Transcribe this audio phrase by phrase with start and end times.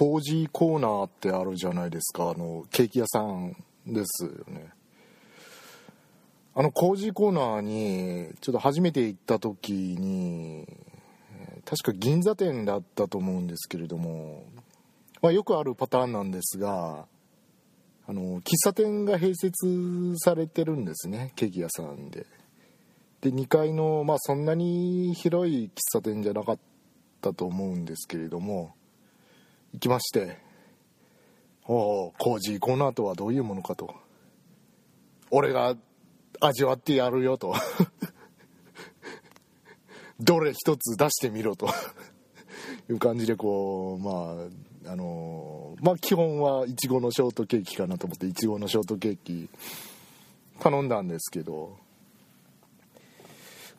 [0.00, 2.30] 工事コーナーってあるじゃないですか。
[2.30, 3.54] あのケーキ屋さん
[3.86, 4.70] ですよね。
[6.54, 10.66] あの工事コーナーにちょっと初めて行った時に
[11.66, 14.44] 確か銀座店だったと思うんですけれども、
[15.20, 17.04] まあ、よくあるパターンなんですが
[18.06, 22.24] あの喫茶店が併設されてるんですねケーキ屋さんで。
[23.20, 26.58] で2階の、まあ、そんなに広い喫茶店じゃなかっ
[27.20, 28.74] たと思うんですけれども
[29.72, 30.38] 行きまして
[31.64, 33.94] おお工事コーナーとはどういうものかと。
[35.30, 35.76] 俺が
[36.40, 37.54] 味わってやるよと。
[40.18, 41.68] どれ一つ出してみろと。
[42.88, 44.36] いう感じでこうま
[44.86, 49.48] ああのまあ基本はいちごのショートケーキかなと思っていちごのショートケーキ
[50.58, 51.78] 頼んだんですけど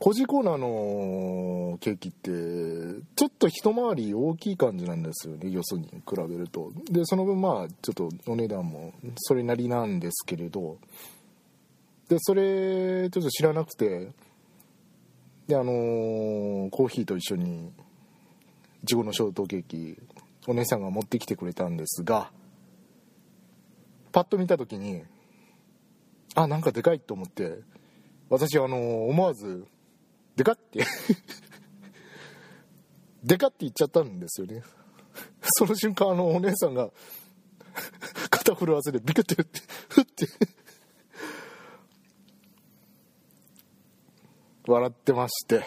[0.03, 2.31] コジコーナーのケーキって
[3.15, 6.71] ちょっと一回り大きい感じなんですよねよそに比べると。
[6.89, 10.79] でその分まあちょっとお値段もそれなりなんですけれど。
[12.09, 14.09] でそれちょっと知らなくて。
[15.47, 17.71] であのー、コーヒーと一緒に
[18.83, 19.99] いちごのショートケーキ
[20.47, 22.31] お姉さんが持ってきてくれたんですが
[24.11, 25.03] パッと見た時に
[26.33, 27.59] あなんかでかいと思って。
[28.31, 29.67] 私あのー、思わず
[30.41, 30.83] でかって。
[33.23, 34.63] でかって言っちゃったんですよね。
[35.53, 36.89] その瞬間あのお姉さんが
[38.31, 40.27] 肩震わせてビクって振ってふって。
[44.67, 45.63] 笑ってまして。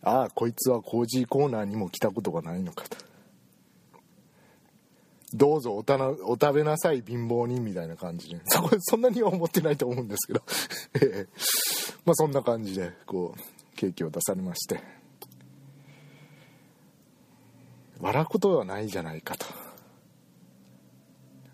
[0.00, 2.96] ああこいつはコージーコーナーにも来たことがないのかと。
[5.34, 8.40] どうぞおたなお食べなさい貧乏人みたいな感じで。
[8.46, 10.42] そこそんなには思ってないと思うんですけど。
[12.06, 14.96] まあそんな感じでこうケーキを出されまして。
[18.00, 19.46] 笑うことはないじゃないかと。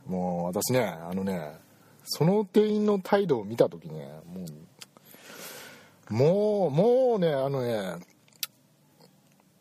[0.07, 1.57] もう私ねあのね
[2.05, 4.45] その店員の態度を見た時ねも
[6.11, 8.05] うもうもうねあのね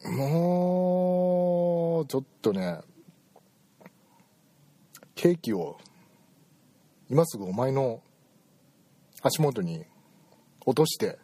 [0.04, 2.80] もうちょっとね
[5.14, 5.78] ケーキを
[7.10, 8.02] 今すぐお前の
[9.22, 9.86] 足元に
[10.66, 11.18] 落として。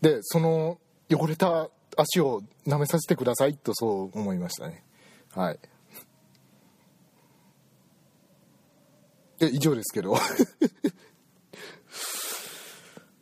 [0.00, 0.78] でその
[1.10, 4.84] 汚れた足を舐めさせてくださいとそう思いましたね。
[5.32, 5.58] はい。
[9.38, 10.16] で以上ですけど。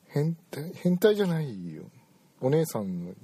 [0.09, 1.85] 変態変態じゃないよ。
[2.41, 3.17] お姉さん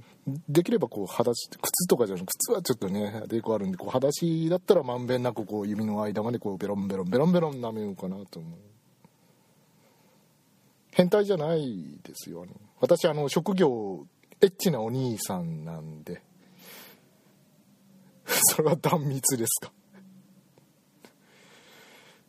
[0.49, 8.59] できればこう裸足靴とかじゃなく靴はちょっとね抵抗あるんでこう裸足だったらまんべんなくこう指の間までこうベロンベロンベロンベロン舐めようかなと思う。
[10.95, 12.47] 変態じゃないですよ。
[12.81, 14.07] 私あの職業
[14.41, 16.23] エッチなお兄さんなんで。
[18.27, 19.73] それは断密ですか？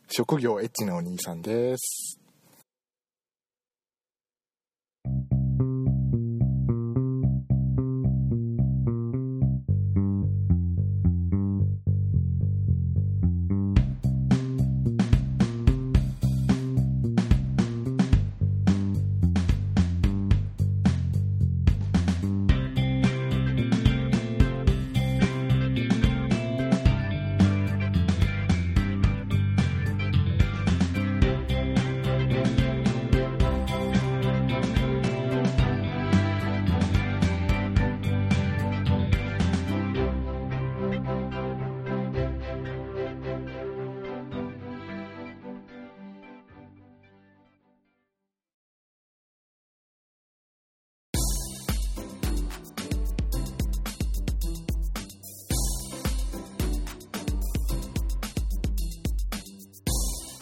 [0.08, 2.20] 職業エッチなお兄さんです。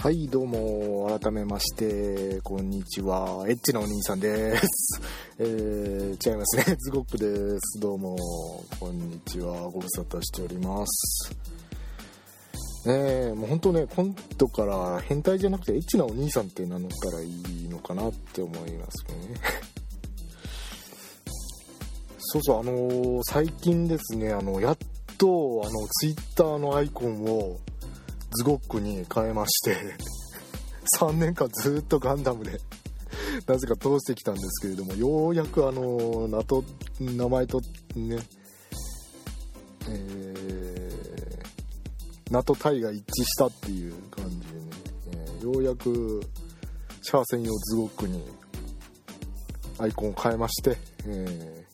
[0.05, 3.47] はいどうも改めましてこんにちは。
[3.49, 5.01] エッチなお兄さんです。
[5.41, 6.77] えー、違いますね。
[6.79, 7.81] ズゴックです。
[7.81, 8.15] どうも
[8.79, 9.63] こんにちは。
[9.71, 11.31] ご無沙汰しております。
[12.87, 17.31] ねえもう本当ね今度から変態じゃなくてエッチなお兄さんって名乗ったらい
[17.65, 19.35] いのかなって思いますね。
[22.21, 24.79] そうそうあのー、最近ですねあのやっ
[25.17, 27.59] とあのツイッターのアイコンを
[28.35, 29.77] ズゴックに変えまして
[31.01, 32.61] 3年間ずっとガンダムで
[33.47, 36.65] なぜか通してきたんですけれどもようやくあの名と
[37.01, 37.61] 名前と
[37.97, 38.19] ね
[39.87, 44.63] えー、名とタイが一致したっていう感じでね、
[45.13, 46.23] えー、ようやく
[47.03, 48.25] シャア専用ズゴックに
[49.79, 51.67] アイコンを変えまして、え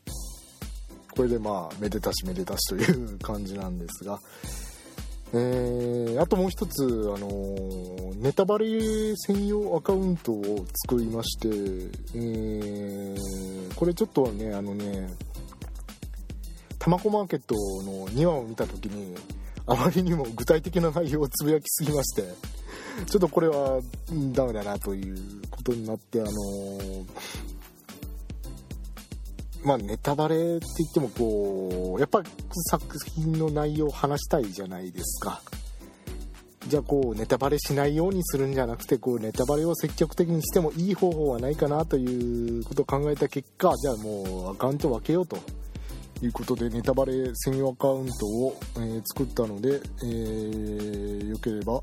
[1.14, 4.18] これでまあめでたしめでたしという感じなんですが、
[5.32, 6.87] えー、あともう一つ、あ
[7.19, 11.49] のー、ネタバレ専用アカウントを作りまして、
[12.15, 15.09] えー、これちょっとねあのね
[16.81, 17.55] タマコマーケット
[17.85, 19.15] の2話を見た時に
[19.67, 22.25] あまりにも具体的な内容をつぶやきすぎまして
[23.06, 23.81] ちょっとこれは
[24.32, 25.17] ダメだなという
[25.50, 27.06] ことになってあのー、
[29.62, 32.28] まあネタバレって言ってもこうやっぱり
[32.70, 35.42] 作品の内容を話したいじゃないですか。
[36.66, 45.38] じゃあこうネタバレしないようにするんじゃなくてこうネタバレを積極的にしてもいい方法はないかなということを考えた結果じゃあもうアカウント分けようと
[46.22, 51.82] いうことでネタバレ専用アカウントを、え、作ったので、えー、よければ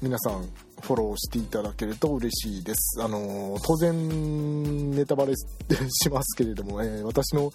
[0.00, 0.48] 皆さん
[0.82, 3.02] フォローしていただけると嬉しいです。
[3.02, 7.52] あの、当然ネタバレしますけれども、えー、私の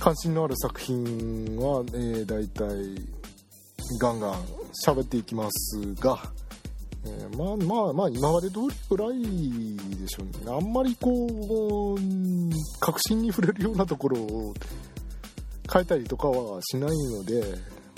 [0.00, 3.16] 関心のある作品は、えー、大体
[4.00, 4.34] ガンガン
[4.84, 6.18] 喋っていきますが、
[7.04, 9.20] えー、まあまあまあ今まで通りぐらい
[9.96, 12.00] でしょうねあんまりこう
[12.80, 14.54] 確信に触れるようなところを
[15.72, 17.42] 変えたりとかはしないので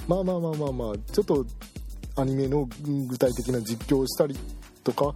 [0.07, 1.45] まあまあまあまあまあちょっと
[2.20, 4.37] アニメの具体的な実況をしたり
[4.82, 5.15] とか、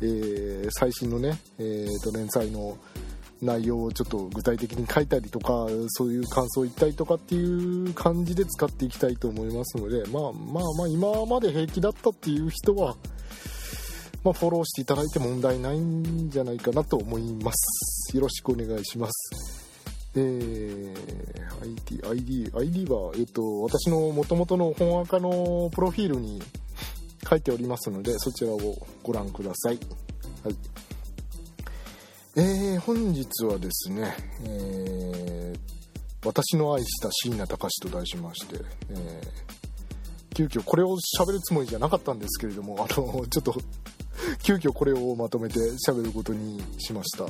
[0.00, 2.76] えー、最新のね、えー、と連載の
[3.40, 12.96] 内容をちょっと具体的に書いたりとかそういう感想を言ったりとかっていう感じで使っていきたいと思いますのでまあまあまあ今まで平気だったっていう人は、
[14.24, 18.16] まあ、フォローしていただいて問題ないんじゃないかなと思います。
[18.16, 19.51] よろしくお願いします。
[20.14, 26.42] えー、ID, ID, ID は、えっと、私の元々の本赤のプロフィールに
[27.28, 29.78] 書いておりますので、そちらをご覧ください。
[30.44, 30.56] はい。
[32.34, 34.14] えー、本日はですね、
[34.44, 38.56] えー、私の愛した椎名隆と題しまして、
[38.90, 43.54] えー、急遽これを喋るつもりじゃなかったんですけれども、あの、ちょっと
[44.42, 47.26] 急遽これをまとめて喋ることにしました。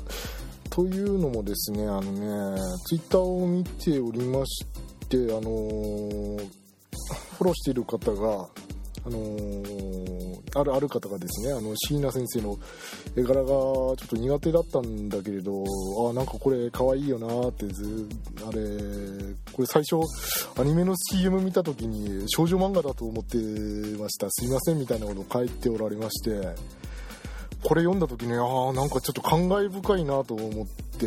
[0.72, 4.64] というのもですね、あのね、ツイッターを見ておりまし
[5.06, 8.48] て、あのー、フォローしている方が、
[9.04, 12.58] あのー、あるある方がですね、あの椎名先生の
[13.14, 15.62] 絵柄がちょっと苦手だったんだけれど、
[16.08, 18.08] あなんかこれ可愛いよなってず、
[18.48, 18.62] あれ、
[19.52, 19.96] これ最初、
[20.58, 23.36] アニメの CM 見た時に少女漫画だと思って
[23.98, 24.26] ました。
[24.30, 26.54] すいませんみたいなことを書いておられまして、
[27.64, 31.06] これ読んだ時にああなんかちょっと感慨深いなと思って、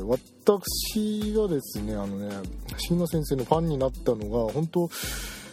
[0.00, 2.30] ー、私がですねあのね
[2.76, 4.80] 椎名先生のファンになったのが本当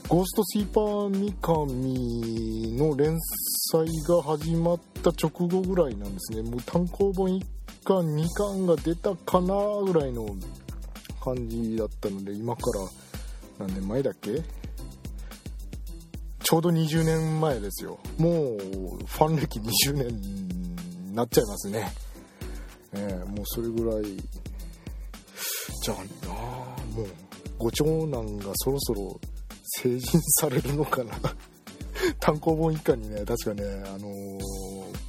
[0.07, 3.17] ゴーストスイーパー三上の連
[3.71, 6.43] 載が始まった直後ぐらいなんですね。
[6.47, 7.43] もう単行本1
[7.83, 10.27] 巻2巻が出たかなぐらいの
[11.23, 12.61] 感じだったので今か
[13.59, 14.43] ら何年前だっけ？
[16.45, 17.97] ちょうど20年前ですよ。
[18.19, 21.91] もうファン歴20年になっちゃいますね。
[22.93, 24.03] えー、もうそれぐらい。
[25.81, 27.07] じゃあもう
[27.57, 29.19] ご長男がそろそろ
[29.81, 31.15] 成人されるのかな。
[32.21, 34.39] 単行本一家にね確かねあのー、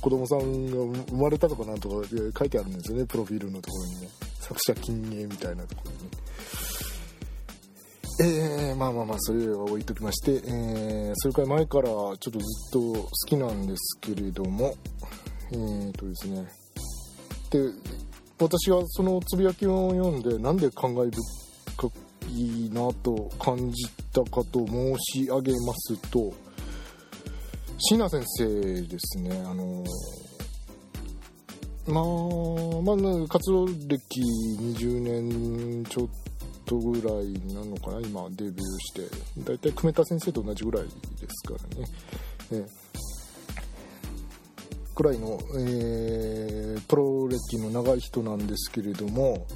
[0.00, 4.08] 子供さんが生まれたとかなんとか書いてあるんですよねプロフィールのところにね。
[4.40, 5.98] 作者禁煙みたいなところに
[8.18, 12.40] えー、まあまあまあそれは置いときまして、えー、それから前からちょっとずっ
[12.72, 14.74] と好きなんですけれども
[15.52, 16.46] えー、とですね。
[17.50, 17.70] で
[18.38, 21.10] 私がそのつぶやきを読んでなんで考え
[21.76, 21.90] 深
[22.28, 26.34] いなと感じたかと申し上げますと
[27.78, 29.42] 椎名先生ですね。
[29.46, 29.84] あの
[31.86, 34.20] まあ、まあ、活動歴
[34.60, 36.08] 20年ちょっ
[36.66, 39.02] とぐらいなのかな今デビューして。
[39.38, 40.90] 大体久米田先生と同じぐらいで
[41.28, 41.88] すからね、
[42.52, 42.66] え
[44.94, 49.46] くらいの、えー、プロ歴の長い人なんですけれども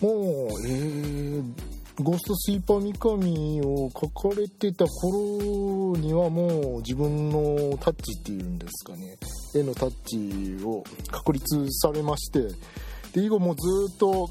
[0.00, 9.16] もうえー、ゴーストスイーパー三上を書かれてた頃にはもう自分のタッチっていうんですかね。
[9.56, 12.42] 絵のタッチを確立されまして。
[13.12, 14.28] で以後もずっと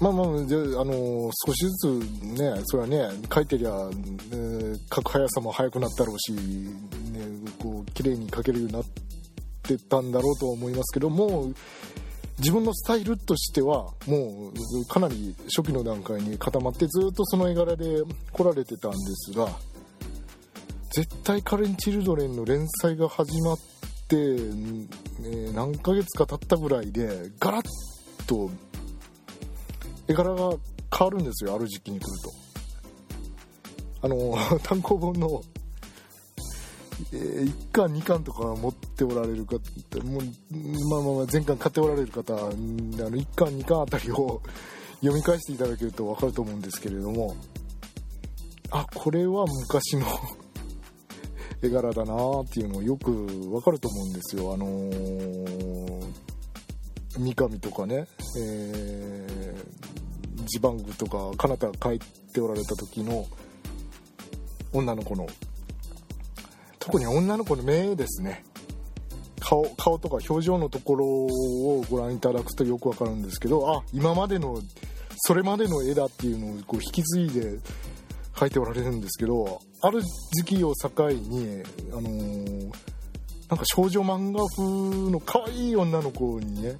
[0.00, 6.70] まあまあ、じゃあ、の少しずつね、それはね、書いてりゃ、ね、書く速さも速くなったろうし、ね、
[7.58, 8.84] こう、綺麗に書けるようになっ
[9.62, 11.54] てたんだろうとは思いますけどもう、
[12.38, 18.02] 自分のスタイルとしては、もう、かなり初期の段階に固まって、ずっとその絵柄で
[18.32, 19.50] 来られてたんですが、
[20.94, 23.58] 絶対カレン・チルドレンの連載が始まっ
[24.08, 27.64] て、ね、何ヶ月か経ったぐらいでガラッ
[28.26, 28.50] と
[30.10, 30.56] 絵柄が
[30.96, 32.32] 変わるんですよある時期に来ると。
[34.02, 35.42] あの 単行本の、
[37.12, 39.58] えー、1巻2巻とか持っておられる方
[40.02, 40.22] もう、
[40.88, 44.42] まあまあま前巻買っておられる方あの1巻2巻あたりを
[45.00, 47.36] 読み返していただけると分かると思うんですけれども
[48.70, 50.06] あこれは昔の
[51.62, 54.54] 絵柄だなっていうのをよくわかると思うんですよ。
[54.54, 56.12] あのー、
[57.18, 58.06] 三上とかね、
[58.38, 61.98] えー、ジバングとか彼方帰っ
[62.32, 63.26] ておられた時の
[64.72, 65.26] 女の子の
[66.78, 68.44] 特に女の子の目ですね。
[69.40, 74.60] 顔顔とか表情のところをご覧いただくとよくわかるんですけどあ今までの
[75.16, 77.58] それまでの絵だっていうのをこう引き継いで
[78.38, 80.02] 書いておられるんですけどある
[80.34, 82.70] 時期を境にあのー、
[83.48, 86.76] なんか少女漫画風の可愛い女の子にね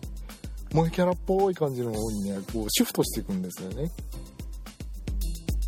[0.70, 3.90] 萌えキャラっぽい感じの方にねこうシフトしていくんですよね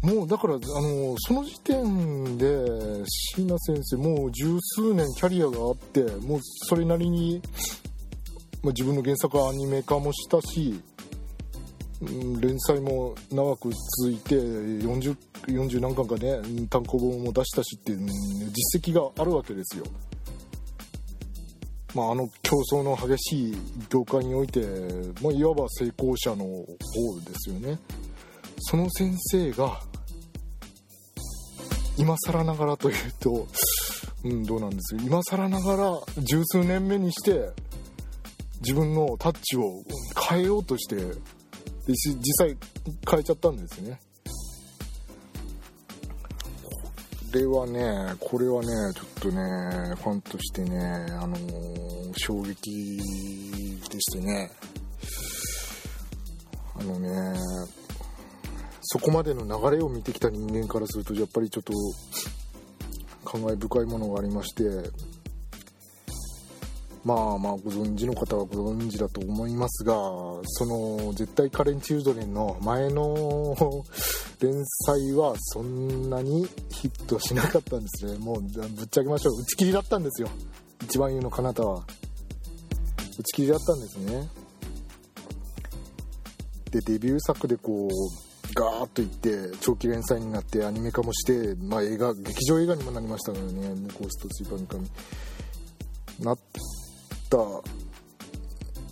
[0.02, 7.40] もうだから、あの、その時点で椎名先生もう十数年キャリアがあってもうそれなりに、
[8.64, 10.80] まあ、自分の原作はアニメ化もしたし
[12.40, 15.16] 連載も長く続いて 40,
[15.46, 17.98] 40何巻かね単行本も出したしっていう
[18.50, 19.84] 実績があるわけですよ。
[21.94, 23.56] まあ、あの競争の激しい
[23.90, 24.60] 業界において、
[25.22, 26.66] まあ、いわば成功者の方
[27.26, 27.78] ですよね。
[28.60, 29.80] その先生が
[31.98, 33.46] 今更ながらというと、
[34.24, 37.50] うん、どうなんですよ今更ながら十数年目にして
[38.60, 39.82] 自分のタッチを
[40.28, 40.96] 変えようとして
[41.86, 42.56] 実際
[43.08, 44.00] 変えちゃったんですね
[47.32, 50.78] れはねこれはねちょっとねファンとしてね
[51.20, 52.98] あのー、衝撃
[53.90, 54.50] でしてね。
[56.74, 57.38] あのね
[58.80, 61.72] そこまでの流れを見てきた人間からするとやっぱりちょっと
[63.24, 64.64] 感慨深いものがありまして
[67.04, 73.54] まあまあご存知の方はご存知だと思いますがその絶対カレン・チュードレンの前の
[74.42, 78.18] 連載はそんなにヒットしなかったんですね。
[78.24, 79.40] もうぶっちゃけましょう。
[79.40, 80.28] 打ち切りだったんですよ。
[80.82, 81.86] 一番言うの彼方は。
[83.18, 84.28] 打ち切りだったんですね。
[86.72, 93.52] でデビュー作でこうガーッといって長期連載になってアニメ化もして、まあ、映画劇場映画にもなりましたからね
[93.98, 96.38] 「ゴーストスイーパー三上」なっ
[97.28, 97.36] た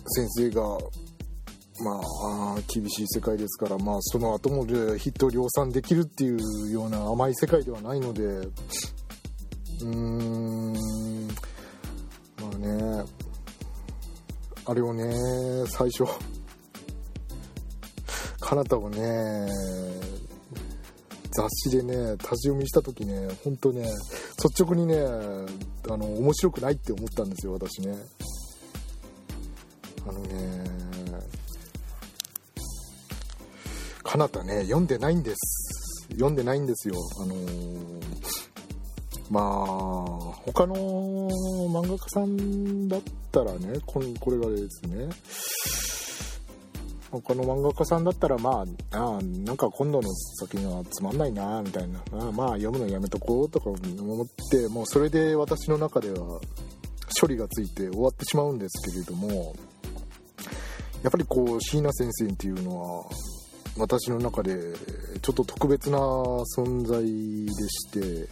[0.07, 0.77] 先生が
[1.83, 1.99] ま
[2.57, 4.73] あ厳しい世界ですからまあその後もヒ
[5.09, 10.73] ットを量産できるっていうような甘い世界ではないのでうーん
[11.27, 13.03] まあね
[14.65, 16.05] あれをね最初
[18.39, 19.47] かなたをね
[21.31, 23.85] 雑誌でね立ち読みした時ね本当ね
[24.43, 24.97] 率直にね
[25.89, 27.95] あの面白くないって思ったんですよ私ね。
[30.07, 30.80] あのね
[34.11, 36.05] かなたね読んでないんです。
[36.11, 36.95] 読んでないんですよ。
[37.17, 38.03] あのー、
[39.29, 39.43] まあ
[40.43, 43.01] 他の漫画家さんだっ
[43.31, 45.07] たらねここれがですね
[47.09, 52.03] 他の漫画家さんだったらまああなんか今度の先にはつまんないなみたいな。
[52.11, 56.41] あまあ読むのやめとこうとか思ってもうそれで私の中では
[57.17, 59.55] 処理がついて終わってしまうんですけれども
[61.01, 63.05] やっぱりこう椎名先生っていうのは
[63.77, 64.57] 私の中で
[65.21, 68.29] ちょっと特別な存在でして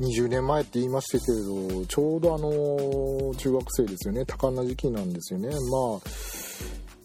[0.00, 4.24] 20年前って言いましたけれどちょうどあの中学生ですよね。
[4.24, 5.58] 多感な時期なんですよね、まあ、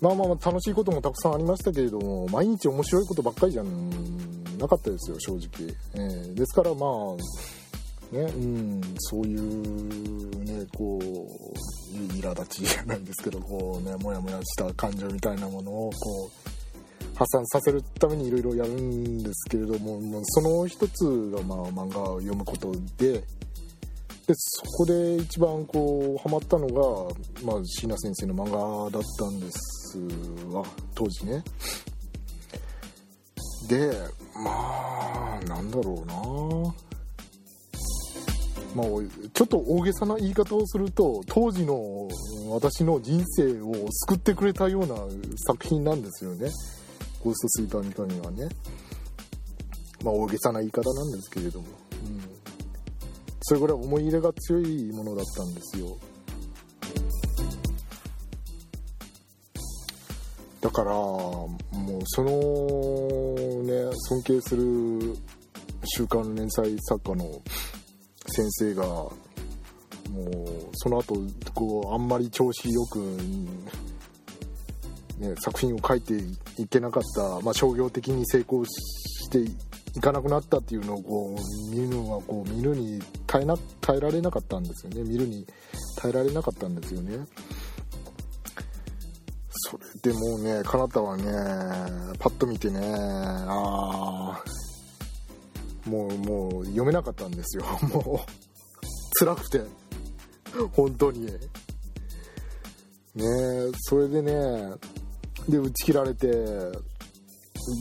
[0.01, 6.89] まあまあまあ楽しいこともたくさんありましたけれども毎日面白いことばっかりじゃなかったですよ正直、えー、ですからまあ
[8.11, 8.21] ね。
[8.21, 11.67] うんそういうねこう
[12.13, 23.23] 苛立ちじゃないんですけどこうねモヤモヤした感情みたいなものをこう発散させるためにいろいろやるんですけれどもその一つがまあ漫画を読むことで
[24.27, 28.51] でそこで一番こうハマったのが、まあ、椎名先生の漫
[28.83, 29.97] 画だったんです
[30.51, 31.41] わ当時ね。
[33.69, 33.91] で
[34.43, 36.86] まあなんだろうな。
[38.77, 38.87] まあ、
[39.33, 42.07] ちょっと大げさな言い方をすると当時の
[42.51, 43.73] 私の人生を
[44.05, 44.95] 救ってくれたような
[45.47, 46.51] 作品なんですよね
[47.23, 48.47] 「ゴーストスイーパー三上」はね。
[50.03, 51.65] まあ大げさな言い方なんですけれども、
[52.05, 52.21] うん、
[53.41, 55.97] それぐらい思い入れが強いものだったんですよ。
[60.61, 62.29] だからもうその
[63.63, 65.17] ね尊敬する
[65.83, 67.41] 週刊連載作家の
[68.37, 69.11] 先生がも
[70.11, 71.15] うその後
[71.55, 72.99] こうあんまり調子よく、
[75.17, 76.13] ね、作品を書いて
[76.61, 85.01] いけなかった、まあ、商業的に成功していかなくなったっていうのをこう見るのがこう見るに耐えな耐えられなかったんですよね。
[85.01, 85.47] 見るに
[85.97, 87.25] 耐えられなかったんですよね。
[89.49, 91.23] それでもうねかなたはね
[92.19, 92.79] パッと見てね
[93.47, 94.56] ああ
[95.87, 97.63] もうもう読めなかったんですよ。
[97.93, 98.85] もう
[99.19, 99.61] 辛くて。
[100.73, 101.25] 本当に。
[101.25, 101.31] ね
[103.81, 104.31] それでね
[105.49, 106.27] で打ち切られて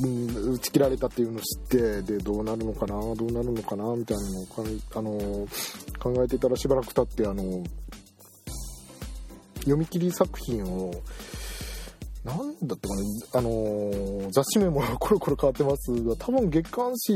[0.02, 4.46] うん、打ち切られたっていうのを知ってでどうなるのかなどうなるのかなみたいなのを
[4.94, 5.48] あの
[6.00, 7.62] 考えてたらしばらく経ってあの
[9.60, 10.92] 読み切り作品を
[12.26, 13.02] 何だったかな
[13.34, 17.12] あの雑誌名も コロコロ変わってますが多分月刊誌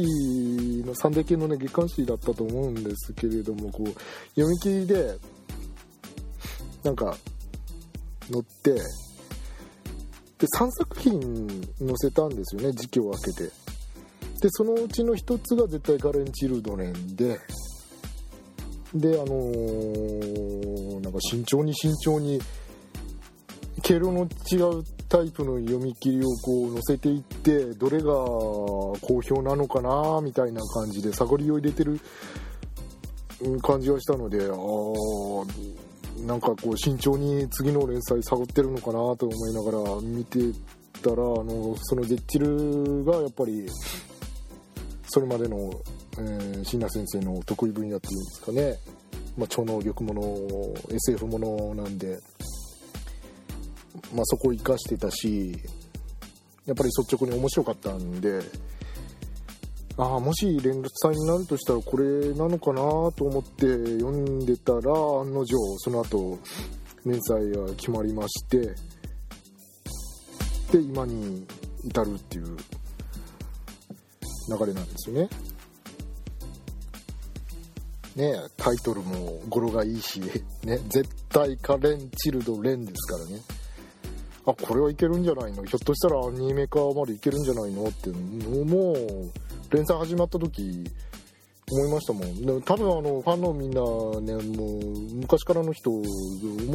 [0.87, 3.89] のサンデー系のね月刊誌だったと思うんですけれどもこう
[4.41, 5.19] 読み切りで
[6.85, 7.17] なんか
[8.31, 11.21] 載ってで3作品
[11.79, 13.51] 載せたんですよね時期を空けて。
[14.41, 17.39] でそのうちの1つが絶対ガレン・チルドレンで
[18.95, 22.41] であのー、なんか慎重に慎重に
[23.83, 32.01] 毛色の違うタイプの読み切りをこう載せていってどれが好評なのかなみたいな感じで探りを入れてる
[33.61, 40.39] 感じがしたのであなんかこう慎重に次の連載探ってるのかなと思いながら見て
[41.03, 43.67] たらあのそのゼッチルがやっぱり
[45.09, 45.73] それまでの、
[46.19, 48.77] えー、椎名先生の得意分野っていうんですかね、
[49.37, 50.23] まあ、超能力もの
[50.95, 52.17] SF ものなんで、
[54.15, 55.53] まあ、そこを生かしてたし
[56.67, 58.41] やっぱり率直に面白かったんで
[59.97, 62.81] ああもし連載になるとしたらこれなのかな
[63.13, 63.67] と思って
[63.99, 66.39] 読んでたら案の定その後
[67.05, 68.75] 連載が決まりまして
[70.73, 71.47] で今に
[71.85, 72.57] 至るっていう
[74.49, 75.29] 流れなんですよね。
[78.17, 80.21] ねタイトルも語呂がいいし、
[80.65, 83.41] ね、絶対カレン・チルドレンですからね。
[84.51, 85.65] あ、これはいけるんじゃないの？
[85.65, 87.89] ひょっとしたらアニメ化までいけるんじゃないの？
[87.89, 88.95] ってのも
[89.71, 90.85] 連載始まった時
[91.73, 92.43] 思いましたもん。
[92.43, 93.81] で多分あのファンのみんな
[94.21, 96.05] ねもう昔からの人思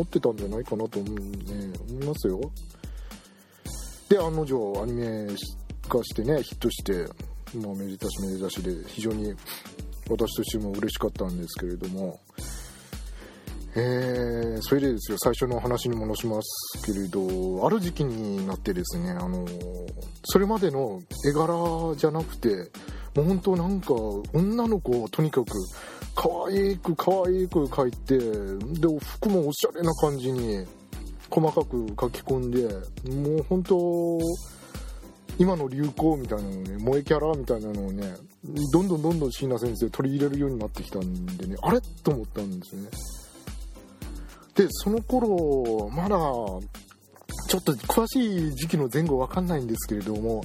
[0.04, 2.40] ってたんじゃないかなと思,、う、ね、思いますよ。
[4.08, 5.28] で案の定アニメ
[5.90, 7.06] 化してねヒットして
[7.58, 9.34] まあめでたしめでたしで非常に
[10.10, 12.20] 私としても嬉しかったんですけれども
[13.78, 19.46] えー、それでですよ最初の話に戻しますけれどある時期になってですねあの
[20.24, 22.72] それまでの絵柄じゃなくて
[23.16, 23.94] もう本当なんか
[24.34, 25.52] 女の子をとにかく
[26.16, 28.18] 可愛く可愛く描いて
[28.80, 30.66] で服もおしゃれな感じに
[31.30, 32.64] 細かく書き込んで
[33.14, 34.20] もう本当
[35.38, 38.16] 今の流行みたいなのね萌えキャラみたいなのをね
[38.72, 41.82] どんどんどんどん椎名先生取り入れるようになってきたんでねあれ？
[42.04, 42.90] と思ったんですよね。
[44.56, 46.18] でその頃まだ
[47.48, 50.44] ちょっと詳しい時期の前後わかんないんですけれども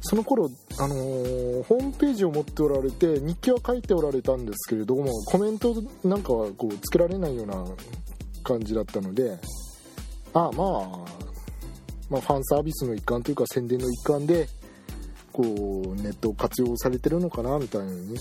[0.00, 7.64] その頃あのー、ホームページを持っておられて日記は書いておられたんですけれどもコメントなんかはこうつけられないような
[8.42, 9.38] 感じだったので
[10.32, 11.20] ああまあ
[12.10, 14.48] まあ、ファンサービスの一環というか宣伝の一環で
[15.32, 15.46] こう
[15.94, 18.16] ネットを活用されてるのかなみたいなね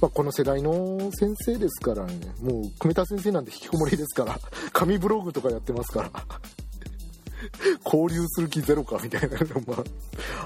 [0.00, 2.14] まあ、この世代の先生ですからね。
[2.40, 4.40] もう久米田先生なんて引きこもりですから。
[4.72, 6.10] 紙ブログとかやってますから。
[7.84, 9.84] 交流する気ゼロかみたいな、まあ、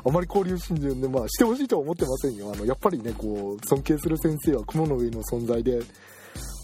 [0.05, 2.53] あまり交流しんで、まあ、してほしいとは思ってませんよ。
[2.53, 5.81] あのやっぱりねこう尊敬する先生は雲の上の存在で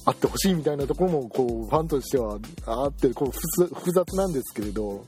[0.04, 5.04] あってほしいみたいなところもこうファンとしてはあってこう複雑なんですけれど、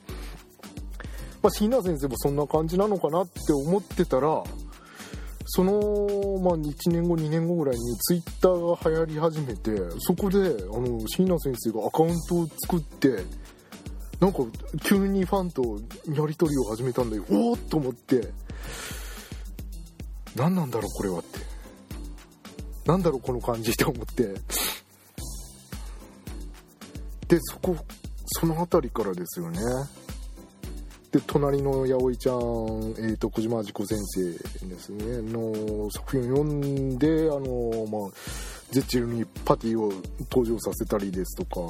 [1.42, 4.42] まあ、椎名先生もそんな感じなのかなって思ってたら
[5.46, 5.72] その、
[6.40, 13.24] まあ、1年後2年後ぐらいにツイッターが流行り始めてそこであの椎名先生がアカウントを作って
[14.22, 14.38] なんか
[14.84, 15.80] 急にファンと
[16.14, 17.24] やり取りを始めたんだよ。
[17.28, 18.28] おおっと思って。
[20.36, 21.40] 何なんだろうこれはって。
[22.86, 24.32] なんだろうこの感じって思って。
[27.26, 27.76] でそこ
[28.26, 29.58] その辺りからですよね。
[31.12, 38.10] で隣の八百ちゃん、えーと、小島明子先生ですねの作品を読んであの、まあ、
[38.70, 39.92] ジェッチルにパティを
[40.30, 41.60] 登場させたりですとか、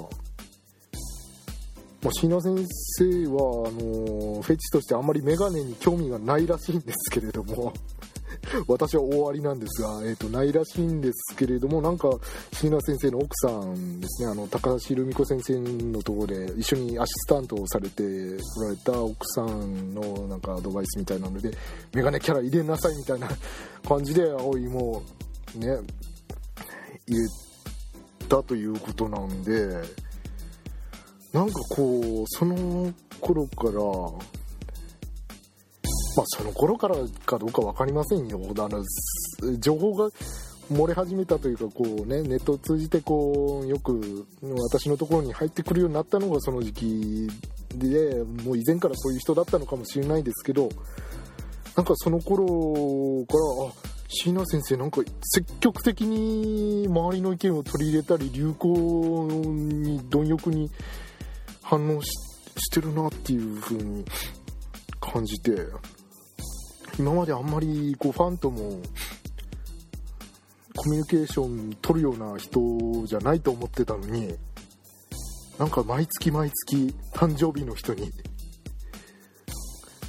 [2.03, 2.57] まあ、椎名先
[2.99, 7.73] 生はあのフェチとしてあんまり眼鏡に興味がないらしいんですけれども。
[8.69, 12.11] 私は大ありなんですが、えーと、ないらしいんですけれどもなんか
[12.53, 21.51] 椎名先生の奥さんですねあの高橋留美子先生のところで一緒にアシスタントをされておられた奥さんのなんかアドバイスみたいなので
[21.95, 23.29] メガネキャラ入れなさいみたいな
[23.87, 25.03] 感じで葵も
[25.57, 25.79] ね
[27.07, 27.27] 入れ
[28.29, 29.53] たということなんで
[31.33, 34.42] なんかこうその頃から
[36.17, 36.97] まあその頃から
[37.27, 38.41] かどうか分かりませんよ。
[38.59, 38.85] あの
[39.59, 40.11] 情報が
[40.71, 44.27] 漏れ始めたというかこう、ね、ネットを通じてこうよく
[44.71, 47.31] 私のところに入ってくるようになったのがその時期
[47.75, 50.69] でもう以前からそういう人だったのかもしれないですけど
[51.77, 53.73] なんかその頃からあ
[54.09, 60.71] 椎名先生なんか積極的に周りの意見を取り入れたり流行に貪欲に
[61.63, 62.11] 反応し
[62.71, 64.05] てるなっていう風に
[65.01, 65.53] 感じて。
[66.99, 68.81] 今まであんまりこうファンとも
[70.77, 72.61] コミュニケーション取るような人
[73.07, 74.35] じゃないと思ってたのに
[75.59, 78.11] なんか毎月毎月誕生日の人に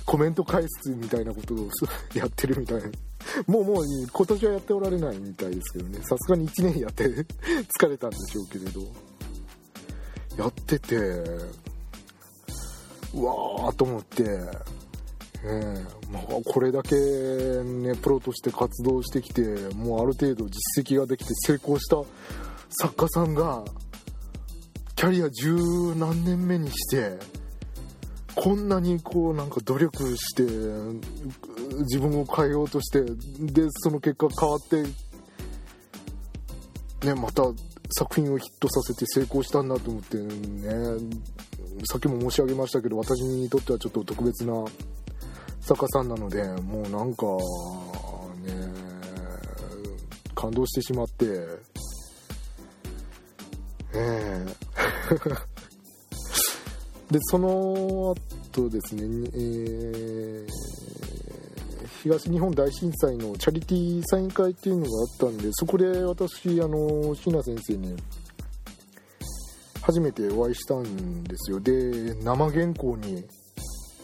[0.05, 1.69] コメント返すみたいなことを
[2.13, 2.89] やってるみたいな。
[3.47, 5.99] もうもう今年はやっておられないみたいですけどね。
[6.03, 7.05] さすがに1年やって
[7.79, 8.81] 疲れたんでしょうけれど。
[10.37, 10.97] やってて
[13.13, 14.23] うわーと思って。
[15.45, 19.41] えーまあ、これだけ、ね、プロとして活動してきて
[19.75, 21.97] もうある程度実績ができて成功した
[22.69, 23.63] 作家さんが
[24.95, 25.55] キャリア十
[25.95, 27.17] 何年目にして
[28.35, 30.43] こんなにこうなんか努力して
[31.81, 34.83] 自分を変えようとしてでその結果変わって
[37.05, 37.43] ねまた
[37.91, 40.29] 作品をヒットさせて成功したんだと思ってね
[41.85, 44.53] さっきも申し上げましたけど私にとってはちょっと特別な
[45.65, 47.25] 作家さんなのでもうなんか
[48.45, 48.73] ね
[50.35, 51.25] 感動してしまって。
[53.95, 54.45] ええ。
[57.11, 58.15] でその
[58.51, 59.03] 後ですね、
[59.35, 60.47] えー、
[62.01, 67.95] 東日本大震災のチャリティーサイン会っていうのがあったんでそこで私あの椎名先生に
[69.81, 71.59] 初めてお会いしたんですよ。
[71.59, 73.23] で生原稿に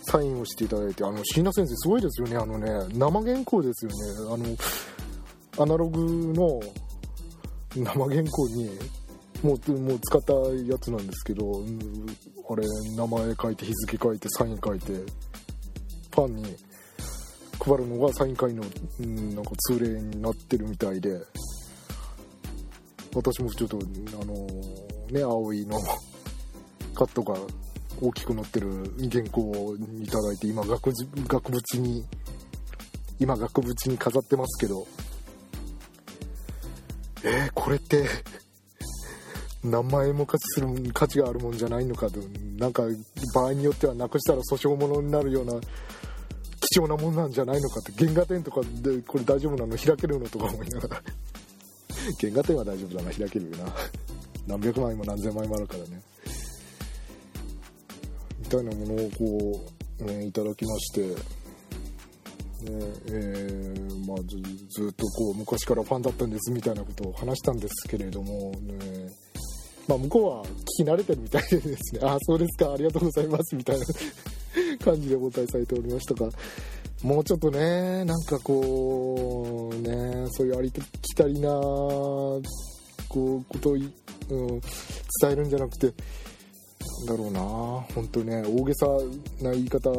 [0.09, 2.35] サインをしていただいてあの椎名先生すごいですよね。
[2.37, 3.97] あのね生原稿ですよね。
[4.33, 5.99] あのアナログ
[6.33, 6.59] の
[7.75, 8.69] 生原稿に
[9.43, 11.63] もうもう使ったやつなんですけど、
[12.49, 12.63] あれ
[12.95, 16.55] 名前書いて日付書いてサイン書いてファンに
[17.59, 18.63] 配るのがサイン会の、
[18.99, 21.21] うん、なんか通例になってるみたいで
[23.13, 23.79] 私もちょっと
[24.21, 24.33] あの
[25.11, 25.79] ね葵の
[26.95, 27.37] カットが
[28.01, 30.91] 大きく載ってる原稿をいただいて今額
[31.27, 32.05] 額縁に
[33.19, 34.87] 今額縁に飾ってますけど。
[37.23, 38.05] えー、これって
[39.63, 42.21] 何万円も価値する価値があるもんじゃないのかと。
[42.57, 42.83] なんか
[43.35, 45.53] 場合によってはなくしたら訴訟ものになるような
[46.61, 47.91] 貴重なもんなんじゃないのかって。
[48.05, 49.77] 原画展とかでこれ大丈夫なの？
[49.77, 51.03] 開けるのとか思いながら。
[52.21, 53.11] 原画展は大丈夫だな。
[53.11, 53.65] 開けるよな。
[54.47, 56.01] 何百万円も何千万円もあるからね。
[58.49, 59.69] たいなものをこ
[60.01, 61.15] う、ね、いただきまして、ね
[63.07, 69.09] えー、まあ、ずっとこう昔からファンだったんですみたいなことを話したんですけれども、ね
[69.87, 73.85] まあ、向こうは聞き慣れてるみたいでですね、 ああ、そうですか、ありがとうございますみたいな
[74.83, 76.29] 感じでお答えされておりましたが、
[77.01, 82.41] もうちょっとね、なんかこう、ね、そういうありきたりな、こ
[83.15, 83.81] う、ことを、うん、
[84.29, 84.61] 伝
[85.31, 85.93] えるんじゃなくて、
[87.07, 87.39] だろうな。
[87.93, 88.87] 本当ね大げさ
[89.41, 89.91] な言い方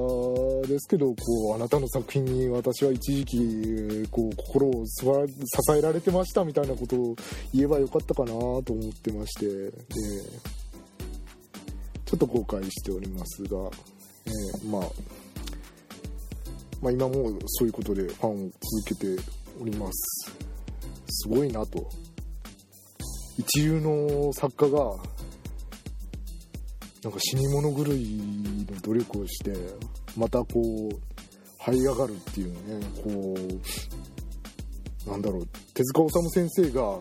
[0.66, 5.06] ですけどこうあなたの作品に私は一時期こう心を支
[5.76, 7.16] えられてましたみたいなことを
[7.52, 8.36] 言えばよかったかなと
[8.72, 9.72] 思ってましてで
[12.10, 13.56] ちょっと後悔しておりますが、
[14.26, 14.82] え、まあ、
[16.82, 18.50] まあ今もそういうことでファンを続
[18.84, 19.22] けて
[19.60, 20.32] おります。
[21.08, 21.88] すごいなと。
[23.38, 24.96] 一流の作家が
[27.02, 28.20] なんか死に物狂い
[28.70, 29.54] の努力をして
[30.16, 33.34] またこう這い上がるっていうねこ
[35.06, 36.98] うなんだろう手塚治虫先生が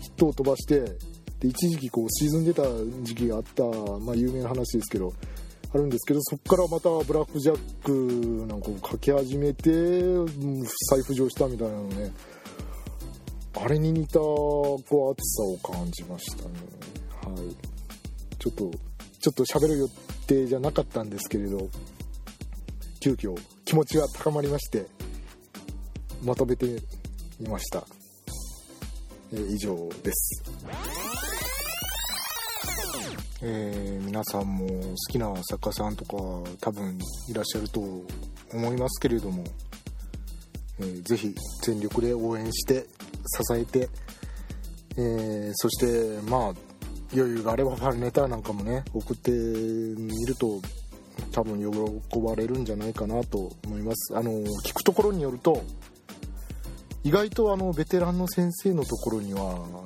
[0.00, 0.80] ヒットを飛ばして
[1.40, 2.62] で一時期こう沈んでた
[3.02, 5.12] 時期があった、まあ、有名な話ですけど
[5.74, 9.70] あるんですけどそこからまたブラック・ジャックなんかを書き始めて
[10.90, 12.12] 再浮上したみたいなのね
[13.60, 16.50] あれに似たこう暑さを感じましたね。
[17.22, 17.73] はい
[18.44, 18.70] ちょっと
[19.20, 19.88] ちょっと喋る予
[20.26, 21.70] 定じゃなかったんですけれど
[23.00, 24.84] 急遽気持ちが高まりまして
[26.22, 26.66] まとめて
[27.40, 27.82] みました、
[29.32, 30.42] えー、以上です。
[33.46, 36.16] えー、皆さんも好きな作家さんとか
[36.60, 37.80] 多分いらっしゃると
[38.52, 39.44] 思いますけれども、
[40.80, 42.86] えー、ぜひ全力で応援して
[43.38, 43.90] 支えて、
[44.96, 46.73] えー、そしてまあ
[47.12, 50.60] 余裕があればファンレターなんかもね送ってみると
[51.32, 54.16] 多分喜ばれるんじゃないかなと思います。
[54.16, 54.30] あの
[54.64, 55.62] 聞くところによると
[57.04, 59.44] 意外とあのベテランの先生のところにはあ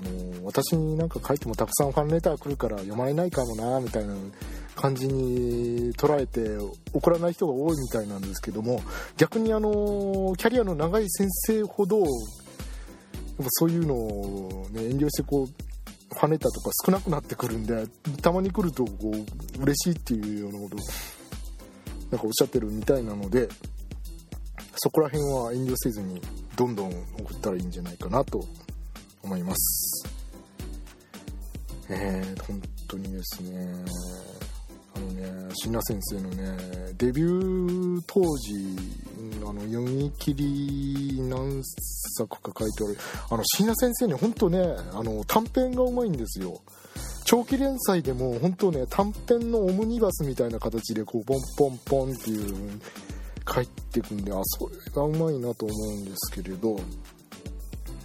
[0.08, 4.14] の私になんか書いてもたくさんファンレター来るから読まれないかもなみたいな
[4.76, 6.56] 感じに捉えて
[6.92, 8.80] 送らない人が多いみたいなんですけども
[9.16, 12.06] 逆にあのキャリアの長い先生ほどやっ
[13.38, 15.67] ぱそういうのを、ね、遠慮してこう
[16.10, 17.86] ファンレターとか少なくなってくるんで
[18.22, 20.76] たまに来るとこう嬉しいっていうようなこと
[22.10, 23.48] なんかおっしゃってるみたいなので
[24.76, 26.20] そこら辺は遠慮せずに
[26.56, 28.44] どんどん送ったらいいんじゃないかなと
[29.22, 30.18] 思います。
[31.90, 33.84] えー、本当にですね。
[34.98, 38.76] あのね椎名先生のねデビュー当時
[39.42, 41.62] あの読み切り何
[42.16, 42.98] 作か書いてある
[43.30, 44.58] あの椎名先生ね本当ね
[44.92, 46.60] あの短編がうまいんですよ。
[47.24, 52.80] 長期連載でも本当ね短編のオムニバスみたいな形でこうポンポンポンっていう
[53.46, 56.80] 帰ってくんであそれがうまいなと思うんですけれど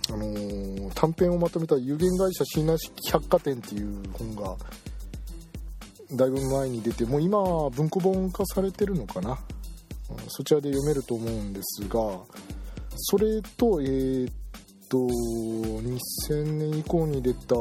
[0.10, 2.76] あのー、短編をまとめた有限会社椎名
[3.10, 4.58] 百貨店っていう本が
[6.16, 9.32] だいぶ前に出てもう今文庫本化されてるのかな？
[9.32, 9.38] うん
[10.28, 12.20] そちらで読めると思うんですが
[12.96, 14.34] それとえー、っ
[14.90, 17.56] と2000年以降に出た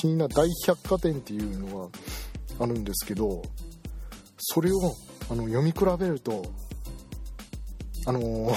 [0.00, 3.42] 椎名大百貨店っていうのがあるんですけど
[4.38, 4.94] それを
[5.30, 6.42] あの読み比べると
[8.06, 8.54] あのー、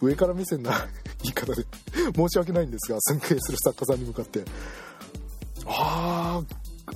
[0.00, 0.70] 上から目線な
[1.22, 1.66] 言い方で
[2.14, 4.44] 申し訳ないんですが尊敬する作家さんに向かって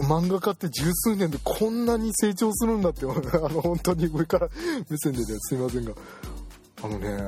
[0.02, 4.48] 漫画家って十数年でこんなに成長するんだって あの本当に上から
[4.88, 5.92] 目線でねすいませんが。
[6.82, 7.18] あのね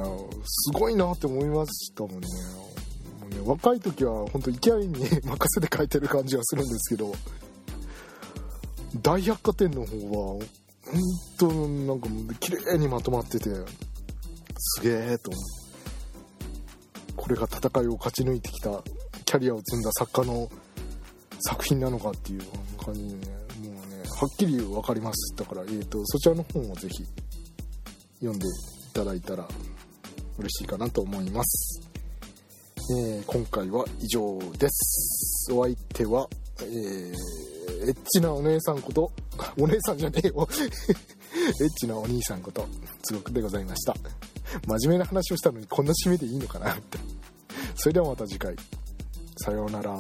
[0.47, 2.19] すごいなって思いましたもんね。
[3.21, 7.13] もうね若い時は本当勢いに任せて書いてる感じはするんですけど。
[9.01, 10.47] 大百貨店の方は
[10.85, 11.01] 本
[11.39, 13.49] 当なんか綺麗にまとまってて
[14.59, 15.43] すげえと思う。
[17.17, 18.83] これが戦いを勝ち抜いてきた
[19.25, 20.51] キャリアを積んだ作家の
[21.43, 22.43] 作品なのかっていう
[22.85, 23.17] 感じでね
[23.63, 27.05] もうねはっきり分かりますだから、えーと、そちらの本をぜひ
[28.21, 28.51] 読んでい
[28.93, 29.47] ただいたら
[30.39, 31.91] 嬉しいかなと思います、
[32.99, 36.29] えー、今回は以上ですお相手は、
[36.61, 37.53] えー
[37.83, 39.11] エッチなお姉さんこと、
[39.59, 40.49] お姉さんじゃねえよ。
[41.61, 42.67] エッチなお兄さんこと、
[43.03, 43.95] つごくでございました。
[44.67, 46.99] 真面目な話をしたのにこんな締めでいいのかなって。
[47.75, 48.55] それではまた次回。
[49.39, 49.93] さようなら。